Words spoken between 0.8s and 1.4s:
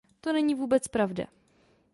pravda.